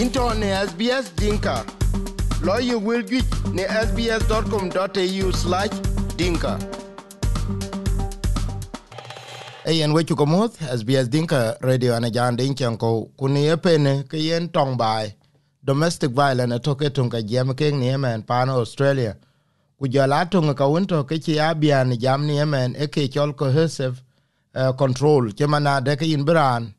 [0.00, 1.64] into ne SBS Dinka.
[2.42, 5.70] Lawyer will get ne sbs.com.au slash
[6.16, 6.58] dinka.
[9.66, 14.76] Ayen wechu komoth SBS Dinka Radio ana jan din chanko kuni epene ke yen tong
[14.76, 15.14] bai
[15.64, 19.16] domestic violence atoke tunga jam ke ni yemen pan Australia
[19.78, 24.02] ku jala tunga kawinto kechi abian jam ni yemen e ke chol cohesive
[24.54, 26.74] uh, eh, control chemana deke ke biran.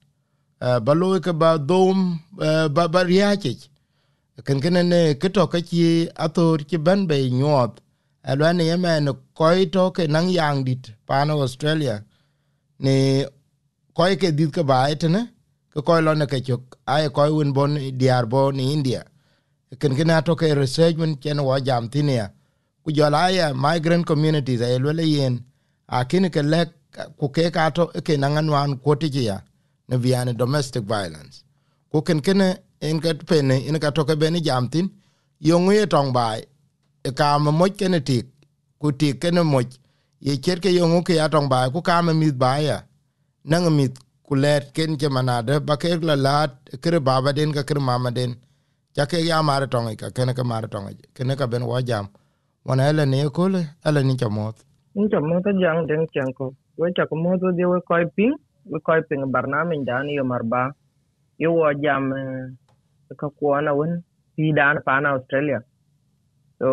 [0.86, 3.54] Bran loy ke ba dom uh, ba ba riache
[4.46, 7.86] ken ken ne ke to ke chi ator ki ban be nyot
[8.26, 12.04] alwan yemen ko to ke nang yang dit pano Australia.
[12.80, 13.26] Ne
[13.94, 15.22] koy ke dit ke bae tene
[15.74, 16.78] ke koy lo ne ke chok.
[16.88, 19.04] Ay koy win bon diar bo ni india.
[19.80, 22.32] Ken ken ato ke research men ken wa jam tinia
[22.84, 25.44] ku jola migrant communities ay lo le yen.
[25.88, 26.70] Akin ke lek
[27.20, 29.38] ku ke ka to ke nangan wan ko ti ya
[29.90, 31.44] ne viane domestic violence.
[31.92, 32.42] Ku ken ken
[32.82, 34.90] en ka pene en ka toke bene beni jam tin
[35.40, 36.40] yo ngue tong bai
[37.04, 38.26] e ka mo ken tik
[38.82, 39.60] ku tik ken mo
[40.20, 42.78] ye ker ke yongu ke atong bai ku ka ma mit bai ya.
[43.44, 43.94] Nang mit
[44.28, 46.52] ku let ken ke manade ba ke la lat
[46.84, 48.36] kre baba den ka kre mama den.
[48.96, 52.08] Ja ke ya mare tong ka ken ka mare tong ken ka ben wa jam.
[52.66, 54.56] Wana ele ne ko le ele ni chamot
[54.96, 58.34] ni chamot jang den chanko we cha ko mo de we koy ping
[58.88, 60.64] koy piŋ barnaamij dan yomar ba
[61.46, 62.46] i wo jam eh,
[63.20, 63.92] ka ko na won
[64.36, 65.60] pi dan pa australia.
[66.60, 66.68] So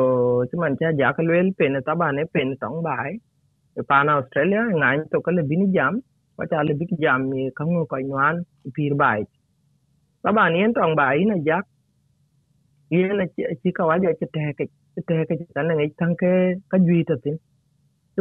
[0.51, 3.11] chuman man ca ka luel pen ta ba pen tong bai
[3.79, 5.95] i na australia ngai to ka lebini jam.
[6.37, 8.37] Ko cha le jam mi ka ngo ko nwan
[8.75, 9.21] pir bai
[10.23, 11.65] ta yen ni tong bai ina jak
[12.91, 14.71] yen ci chi ka wa ci tehekic
[15.07, 15.63] te ke te ke ta
[16.71, 17.37] ka juita ta tin.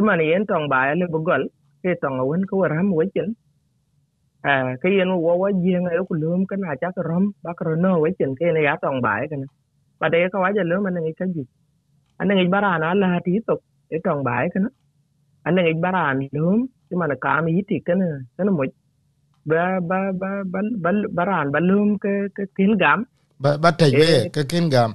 [0.06, 1.42] Man yen tong bai le bugol
[1.82, 3.28] ke tong wen ka ram ham wecin
[4.42, 7.30] à cái yên wo wo riêng ấy cũng lướm cái nào chắc rom
[7.64, 9.46] rồi nó với chuyện cái này giá toàn bãi cái này.
[9.98, 11.44] Và đây có quá giờ lướm anh nghĩ cái gì?
[12.16, 13.58] Anh nghĩ bara là tí tục
[13.90, 14.68] để toàn bãi cái nó.
[15.42, 16.14] Anh nghĩ bara
[16.90, 18.08] mà nó cả mấy thì cái này
[18.38, 18.66] cái nó một
[19.44, 23.04] ba ba ba ba ba bara ba lướm cái cái kiến gam
[23.38, 24.90] ba ba tay về cái kiến gam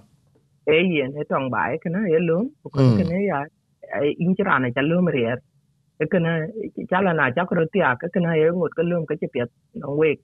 [0.66, 2.48] ấy yên để toàn bãi cái nó ấy lướm.
[2.74, 3.46] Cái này ya
[4.18, 4.36] in
[6.00, 6.42] cái này
[6.90, 9.18] chả chắc riết kana chala na chakro tia ka kana cái ngot cái lum cái
[9.22, 10.18] che pet no wek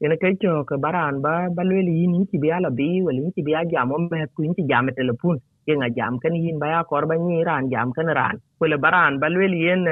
[0.00, 3.30] ina ke cho ka baran ba ba le li ni ti bia la bi biết
[3.36, 6.66] ti bia jam om me ku cái jam telefon ye nga jam kan yin ba
[6.68, 9.86] ya kor ba ni ran jam kan ran ko le baran ba le li yen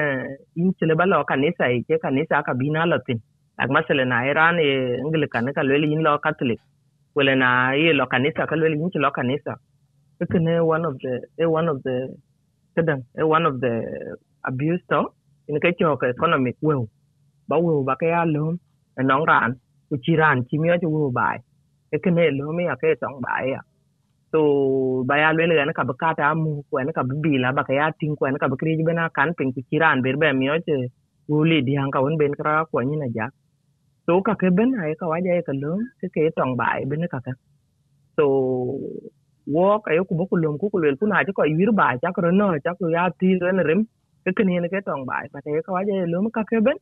[0.56, 3.18] in chile ba lo kanisa e ke kanisa ka bina la tin.
[3.62, 4.70] Ak masale na iran e
[5.06, 6.60] ngil kan ka le li yin lo catholic.
[7.16, 7.48] Wala na
[7.82, 9.54] ye lo kanisa ka le li yin lo kanisa
[10.32, 12.14] kana one of the one of the
[12.76, 13.02] kadang
[13.36, 13.74] one of the
[14.42, 15.00] abuse to
[15.46, 16.86] in cái cho cái economic will
[17.48, 18.56] ba will ba cái alum
[19.04, 19.54] nong ran
[19.90, 21.38] ku chi ran chi mi cho will bai
[21.90, 23.62] cái cái này lo mi cái tong bai ya
[24.32, 24.40] so
[25.08, 27.52] ba ya le le na ka ba ka ta mu ku na ka bi la
[27.52, 30.02] ba ka ya tin ku na ka ba kri bena kan pin ku chi ran
[30.04, 30.76] ber ba mi o che
[31.30, 33.26] wuli di hang ka won ben kra ku ni na ja
[34.06, 37.00] so ka ke ben ai ka wa ja ka lo cái cái tong bai ben
[37.12, 37.32] ka ka
[38.16, 38.24] so
[39.54, 42.46] wo ka yo kubo kulom ku kulel kuna ti ko wir ba ta ko no
[42.64, 43.82] ta ko ya ti ren rem
[44.24, 46.78] ke ke ne ke tong ba pa te ka wa je lo ka ke ben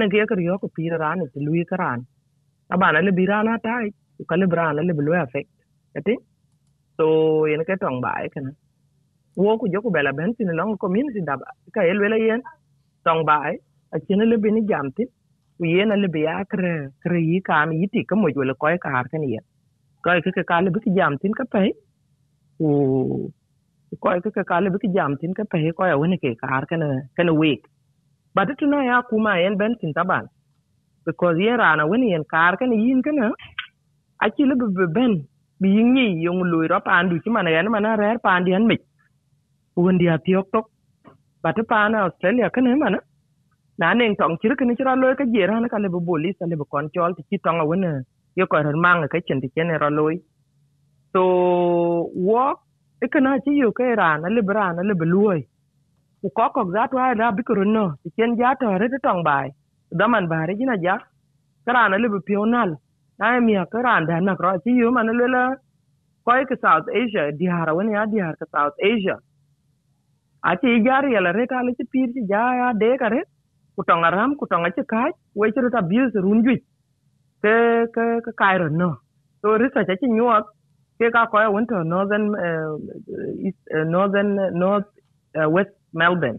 [0.00, 2.00] ne ke ka yo ko pi ran ne lui ka ran
[2.68, 3.74] ta ba na le bi ran ta
[4.30, 5.50] ka le bran le lo affect
[5.98, 6.14] ati
[6.98, 7.06] so
[7.52, 8.52] yen ke tong ba ke na
[9.36, 12.42] wo ku jo ku bela ben tin long community da ba ka el wele yen
[13.06, 13.38] tong ba
[13.94, 15.04] a chen le bi ni jam ti
[15.58, 18.54] ku yen le bi ya kre kre yi ka mi ti ka mo jo le
[18.62, 19.44] ko ka har ken yen
[20.04, 21.62] ka ke ka le bi jam tin ka pe
[22.58, 23.32] ku
[24.04, 24.30] koy ke
[29.34, 30.26] a taban
[31.06, 33.30] because yen rana woni yen kar kana yin kana
[34.24, 35.14] a chi le bi ben
[35.62, 38.66] bi yin yi yung lui ro pan du chi mana yen mana rer pan dian
[38.70, 38.76] mi
[39.76, 40.66] won dia tiok tok
[41.44, 43.00] but pa na australia kana mana
[43.80, 46.36] na nen tong chi kana chi ra loy ka jera na ka le bi bolis
[46.52, 47.92] le bi control chi tong a woni
[48.40, 50.14] yo ko ran mang ka chen ti chen ro loy
[51.14, 51.24] so
[52.28, 52.60] walk
[53.04, 55.42] ikana ci yo ke ran ali bran ali beluoi
[56.24, 57.42] ku ko ko za to ra bi
[57.76, 57.84] no
[58.16, 59.52] chen ja to re to bai.
[59.92, 60.96] Da man bare jina ja.
[61.66, 62.70] Karana le pional
[63.18, 65.42] na mi ka ran da na kro ci yo man le la.
[66.24, 69.16] Ko ke south asia di hara woni ya di har ka south asia.
[70.48, 73.20] A ci jar ya la re ka ci pir ci ja ya de ka re.
[73.76, 75.02] Ku tong aram ku tong ci ka
[75.34, 76.56] we ci ta bius runju
[77.42, 77.54] ke
[77.94, 78.90] ke ka kairo no.
[79.42, 80.44] So research ci nyuot
[80.98, 82.76] take kwa went to northern uh,
[83.46, 84.86] east, uh, northern north
[85.34, 86.38] uh, west Melbourne.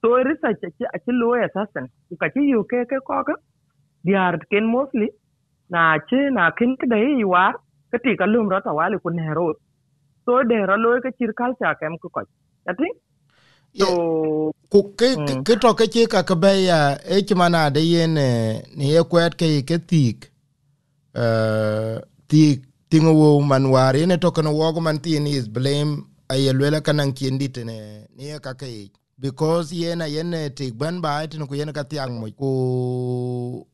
[0.00, 0.58] So research
[0.94, 1.88] actually lawyer assassin.
[2.12, 3.34] Ukachi UK ke koga
[4.04, 5.10] they are ken mostly
[5.70, 7.54] na che na ken kdai yuar
[7.92, 9.54] ketika lum rata wali kun hero.
[10.24, 12.10] So de ra lawyer ke chirkal cha kem ko
[12.64, 12.94] That thing?
[13.74, 15.14] So ku ke
[15.44, 19.62] ke to ke che ka be ya e chimana de yen ne ye kwet ke
[19.62, 20.30] ke tik
[21.14, 26.52] eh tik tingo wo man war ene to kan wo man tin is blame ay
[26.52, 31.54] lela kanan kindi tene ne ka ke because yena yene tik ban ba tin ku
[31.54, 33.64] yen ka tiang mo ku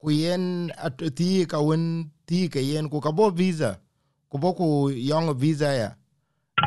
[0.00, 3.80] ku yen at ti ka won ti ke yen ku ka bo visa
[4.28, 5.90] ku bo ku yong visa ya.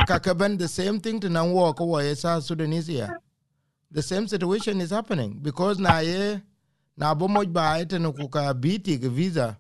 [0.08, 3.06] Ka ka ben the same thing to nan wo ko ye sa sudanese
[3.92, 6.42] the same situation is happening because na ye
[6.98, 9.54] na bo mo ba ite ku ka bi ti ke visa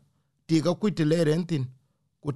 [0.47, 1.69] ti ka ku ti le rentin
[2.23, 2.31] ku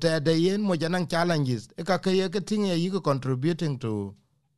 [0.46, 1.70] yen mo janan challenges.
[1.78, 4.16] E ka ke ye ke tin ye contributing to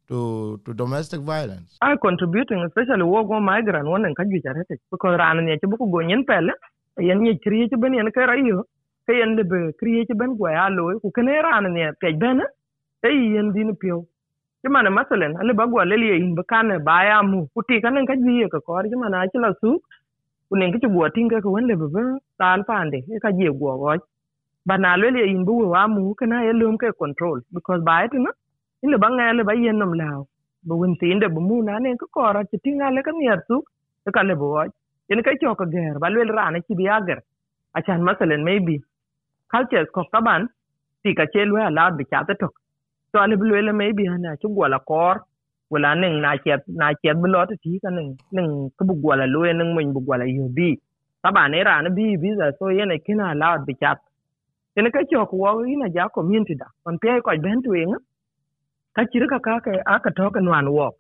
[0.09, 1.81] to to domestic violence.
[1.81, 5.77] I contributing especially wo go migrant wonen ka ju jarete because ran ne ci bu
[5.77, 6.53] ko gonyen pele
[6.99, 8.63] yen ni kriye ci ben yen ka rayo
[9.07, 12.13] ke yen le be kriye ci ben go ya lo ku kene ran ne pe
[12.23, 12.41] ben
[13.03, 14.05] e yen din pio.
[14.61, 17.47] Ci mana masalen ale ba go le yin ba kan ba ya mu.
[17.53, 19.79] Ku ti kan ka ju ye ka ko ci mana ci la su
[20.49, 22.03] ku ne ki go tinga ko wen le be
[22.39, 23.97] tan pande ka je go go
[24.67, 27.39] ba na le yin bu wa mu kana ya lum ke control.
[27.53, 28.31] Because ba it na
[28.91, 30.27] le banga le ba yen nom lao.
[30.67, 33.57] Win tin de bu mu na, ne ko kora ti tinga le kan yar su
[34.15, 34.63] ka le bo
[35.09, 37.19] yen ka cho ger, ba lele rana ki biya ger.
[37.77, 38.77] A chan masalan maybe.
[39.51, 40.47] Cultures ko kaban
[41.03, 42.53] ti ka che lwe ala bi cha tok.
[43.13, 45.15] To ale bu lele maybe ana chu gola kor.
[45.71, 49.25] Wala ning na che na che bu lot ti ka ning ning ko bu gola
[49.33, 50.69] lwe ning mun bu gola yu bi
[51.51, 53.95] ne rana bi bi za, so yen kina ala bi cha
[54.77, 57.95] yen ka cho ko wo ina ja community da on pe ko ben tu ing
[58.95, 60.95] ka chiri ka ka ka aka to ka nwan wok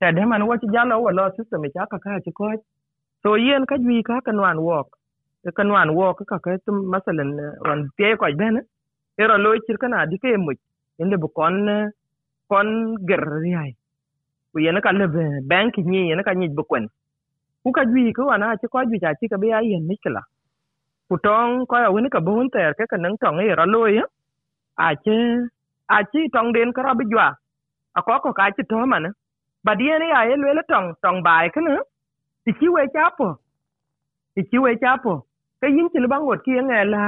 [0.00, 2.46] ta de man wo ci lâu wo lo system cha ka ka chỉ ko
[3.24, 4.88] so yen ka jwi ka ka nwan wok
[5.56, 7.30] ka nwan wok ka ka tum masalan
[7.70, 8.56] on pe ko ben
[9.22, 10.52] ero lo chir kana di ke mu
[11.02, 11.56] inde bu kon
[12.50, 12.68] kon
[13.08, 13.72] ger riai
[14.52, 15.06] ku yen ka le
[15.50, 16.84] bank ni yen ka ni bu cái
[17.64, 20.22] ku ka jwi ko ana có ko jwi cha ci ka be ya yen là.
[21.10, 24.04] kutong ko ya wini ka buhun ter ke kan tong e ralo ya
[24.88, 25.18] ache
[25.96, 27.28] achi tong den kara bijwa
[27.98, 29.06] akoko ka chi to man
[29.66, 31.74] badie ne ya elwe tong tong bai kana
[32.44, 33.28] ti chi we chapo
[34.34, 35.14] ti chi we chapo
[35.60, 37.02] ke yin chi bang wot ki nge la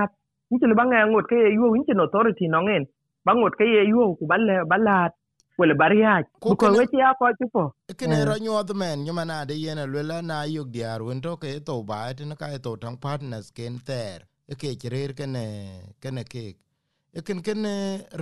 [0.51, 2.85] yin chi bang nge ngot ke yu yin chi authority no ngen
[3.27, 5.13] bang wot ke yu ku balle balat
[5.59, 6.13] wala bariya
[6.43, 7.65] ko ko we chi akoko
[8.01, 11.37] kene ro nyo the man nyuma na de yena lwela na yug diar won to
[11.37, 14.21] ke to ba tin ka to tang partners ken ter
[14.61, 15.45] ke chirer kene
[16.03, 16.45] kene ke
[17.27, 17.61] ken ken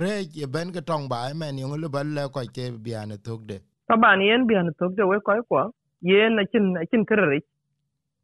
[0.03, 3.41] rej ye ben ke tong ba men yo le bal le ko ke biane tok
[3.47, 3.57] de.
[3.87, 5.71] Taban yen biane tok de we ko ko
[6.01, 7.39] yen na chin na chin kere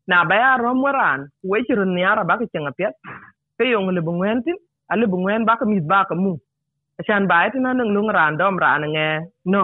[0.07, 2.93] na ba ya rom waran we chirun ni ara ba ke chenga pet
[3.57, 4.59] ke yo le bungen tin
[4.91, 6.35] ale bungen ba ka mit ba ka mu.
[7.07, 9.07] Chan ba tin na nang lung ran dom ran nge
[9.53, 9.63] no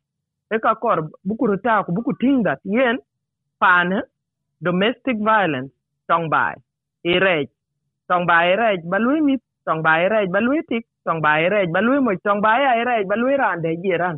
[0.53, 2.97] e ka kor buku ta ko buku ting yen
[3.59, 3.99] pane
[4.61, 5.71] domestic violence,
[6.07, 6.55] tong bai
[7.03, 7.47] e rej
[8.09, 11.21] tɔŋ bai e rej ba lo mi tɔŋ bai e rej ba lo tik, tong
[11.21, 14.17] bai ere ba lui mo tong bai, ya ere ba lui ran, de jiran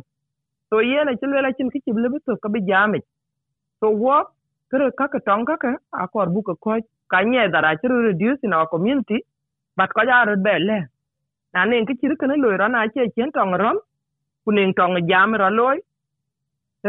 [0.70, 3.00] so yene ci lela chin ki cible bi to ka bi jami.
[3.80, 4.16] So wo
[4.70, 6.78] kere ka tong ka ka akor bu ko ko
[7.10, 9.24] ka nye dara, chiru, reduce, in our community
[9.76, 10.88] but ko ja ro bele
[11.54, 13.78] na ne ki ci kana lo ran a ce cien tong, rom
[14.44, 15.78] ku tong jam ro loy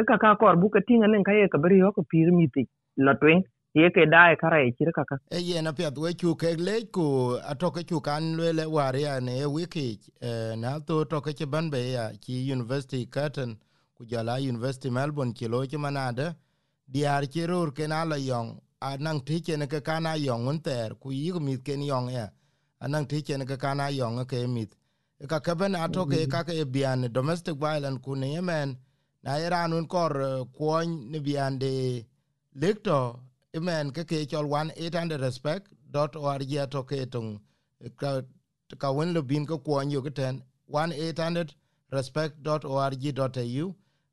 [0.04, 2.48] ka ka kor bu ka tinga nen ka ye ka beri yo ko pir mi
[2.48, 6.14] ti lo twen ye ke dai kara e chir kaka e ye na pya we
[6.14, 10.00] chu ke le ku atoke chu kan le le war ya ne wiki
[10.58, 13.58] na to to ke ban be ya ki university curtain
[13.96, 16.36] ku jala university melbourne ki lo che manade.
[16.88, 20.60] Diar ki rur ke na la yong anang ti che ne ke kana yong un
[20.62, 22.30] ter ku yi mi ke ni yong ya.
[22.82, 24.68] Anang ti che ne ke kana yong ke mi
[25.28, 28.78] ka ke ben atoke ka ke bian domestic violence ku ne yemen
[29.26, 30.14] na iran un kor
[30.58, 31.72] kuony ni biande
[33.58, 35.66] imen ke ke chol 1800 respect
[35.96, 37.30] dot org to ke tung
[38.02, 38.12] ka
[38.82, 40.36] ka wen lo bin ko kuony yo keten
[40.70, 41.56] 1800
[41.98, 43.68] respect dot org dot au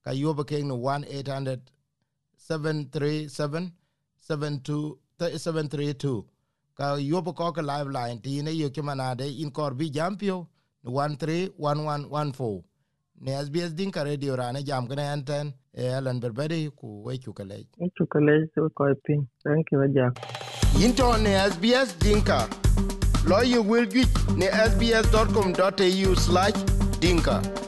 [0.05, 1.61] ka yo be ke no 1800
[2.49, 3.71] 737
[4.29, 6.25] 72 732
[6.79, 10.37] ka yobo ko ka live line ti ne yo ke manade in kor bi jampio
[10.85, 12.72] 131114
[13.23, 17.67] ne SBS Dinka Radio rane jam gane enten e Alan Berberi ku we chukale.
[17.97, 19.29] Chukale so koi pin.
[19.45, 20.19] Thank you Jack.
[20.85, 22.49] Into ne SBS Dinka.
[23.53, 26.59] You will get ne sbs.com.au slash
[27.01, 27.62] dinka.